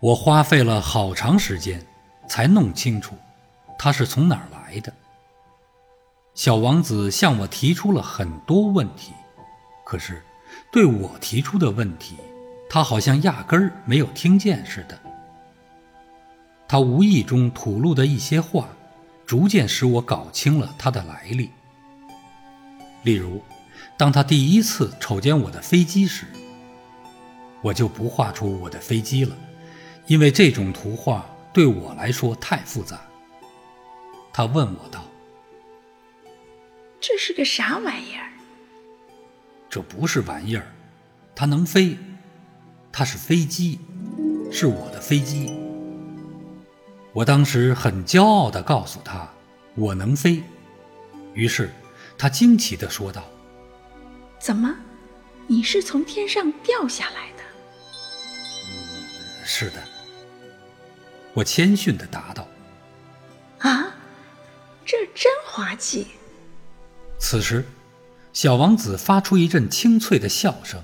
[0.00, 1.84] 我花费了好长时间
[2.28, 3.16] 才弄清楚
[3.76, 4.92] 它是从哪儿来的。
[6.34, 9.12] 小王子向我提出了很多问题，
[9.84, 10.22] 可是
[10.70, 12.16] 对我提出的问题，
[12.70, 14.96] 他好像压根儿没有听见似的。
[16.68, 18.68] 他无意中吐露的一些话，
[19.26, 21.50] 逐渐使我搞清了他的来历。
[23.02, 23.42] 例如，
[23.96, 26.26] 当他第一次瞅见我的飞机时，
[27.62, 29.36] 我就不画出我的飞机了，
[30.08, 33.00] 因为这种图画对我来说太复杂。
[34.32, 35.04] 他问我道
[36.98, 38.30] ：“这是个啥玩意儿
[39.68, 40.66] ？”“这不是玩意儿，
[41.34, 41.96] 它能飞，
[42.90, 43.78] 它是飞机，
[44.50, 45.52] 是我的飞机。”
[47.12, 49.28] 我当时很骄傲地告诉他
[49.76, 50.42] ：“我能飞。”
[51.34, 51.70] 于是
[52.16, 53.24] 他惊奇地说道
[54.40, 54.74] ：“怎么，
[55.46, 57.42] 你是从天上掉下来的
[58.70, 59.76] ？”“嗯是的。”
[61.38, 62.48] 我谦逊的答道。
[63.60, 63.94] “啊，
[64.84, 66.08] 这真滑稽！”
[67.18, 67.64] 此时，
[68.32, 70.82] 小王子发出一阵清脆的笑声，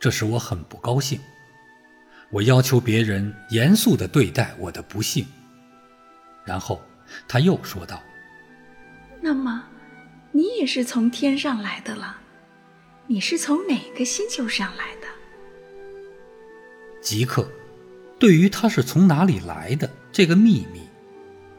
[0.00, 1.20] 这使我很不高兴。
[2.30, 5.26] 我要求别人严肃的对待我的不幸。
[6.44, 6.82] 然后
[7.28, 8.02] 他又说道
[9.22, 9.64] ：“那么，
[10.32, 12.16] 你也是从天上来的了？
[13.06, 15.06] 你是从哪个星球上来的？”
[17.02, 17.48] 即刻，
[18.20, 20.82] 对于他是从哪里来的这个秘密，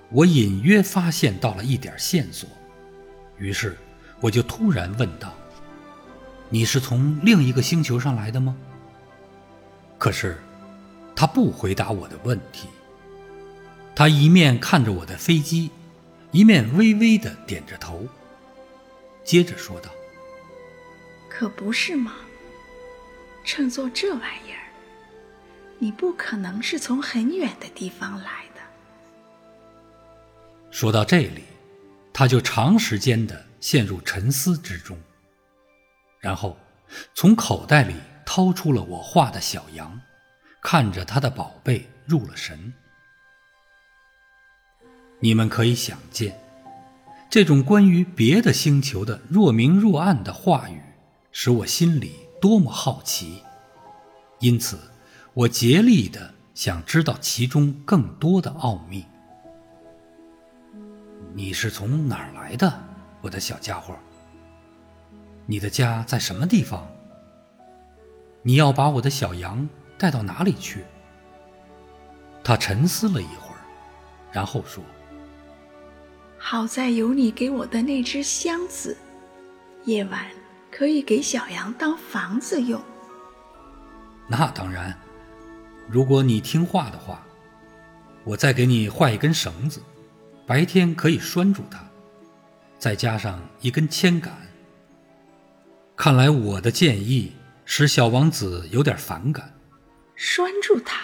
[0.09, 2.48] 我隐约发现到了一点线索。
[3.40, 3.76] 于是，
[4.20, 5.34] 我就突然问道
[6.50, 8.56] ：“你是从另一个星球上来的吗？”
[9.98, 10.38] 可是，
[11.16, 12.68] 他不回答我的问题。
[13.96, 15.72] 他一面看着我的飞机，
[16.31, 18.08] 一面微微的点着头，
[19.23, 19.90] 接着说道
[21.28, 22.14] ：“可不是嘛，
[23.44, 24.71] 乘坐这玩意儿，
[25.82, 28.62] 你不可能是从很远的地方来的。”
[30.69, 31.44] 说到这里，
[32.14, 34.96] 他就长时间的陷入沉思之中，
[36.19, 36.56] 然后
[37.16, 40.00] 从口袋里掏出了我画的小羊，
[40.62, 42.72] 看着他的宝贝入了神。
[45.19, 46.40] 你们可以想见，
[47.28, 50.80] 这种关于别的星球的若明若暗的话语，
[51.31, 53.44] 使我心里多么好奇。
[54.40, 54.80] 因此，
[55.34, 59.06] 我竭力的想知道其中更多的奥秘。
[61.34, 62.84] 你是从哪儿来的，
[63.22, 63.96] 我的小家伙？
[65.46, 66.86] 你的家在什么地方？
[68.42, 70.84] 你要把我的小羊带到哪里去？
[72.44, 73.62] 他沉思了一会儿，
[74.34, 74.84] 然后说。
[76.38, 78.98] 好在有你给我的那只箱子，
[79.86, 80.25] 夜晚
[80.69, 82.81] 可以给小羊当房子用。
[84.28, 84.98] 那当然，
[85.91, 87.22] 如果你听话的话，
[88.24, 89.81] 我再给你画一根绳子，
[90.47, 91.84] 白天可以拴住它，
[92.79, 94.34] 再加上一根铅杆。
[95.97, 97.34] 看来我的建议
[97.66, 99.53] 使小王子有点反感。
[100.16, 100.97] 拴住它，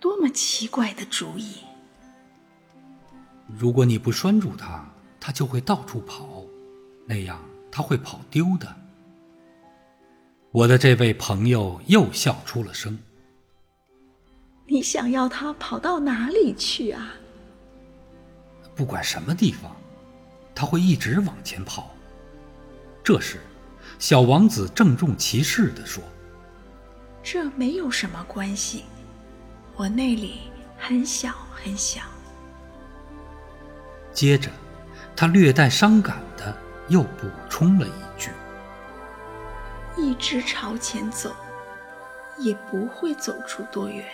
[0.00, 1.56] 多么奇怪的主意！
[3.46, 6.42] 如果你不拴住它，它就会到处跑，
[7.04, 7.38] 那样
[7.70, 8.74] 它会跑丢的。
[10.50, 12.98] 我的这位朋友又笑出了声。
[14.66, 17.14] 你想要他跑到哪里去啊？
[18.74, 19.76] 不管什么地方，
[20.54, 21.90] 他会一直往前跑。
[23.04, 23.40] 这时，
[23.98, 26.02] 小王子郑重其事地说
[27.22, 28.84] ：“这没有什么关系，
[29.76, 30.40] 我那里
[30.78, 32.00] 很小很小。”
[34.14, 34.50] 接着，
[35.14, 36.56] 他略带伤感的
[36.88, 38.30] 又补充了一句
[39.98, 41.34] ：“一直朝前走，
[42.38, 44.04] 也不会走出多远。”